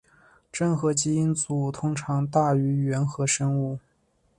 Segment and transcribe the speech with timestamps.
[0.51, 3.77] 真核基因组通常大于原核生物。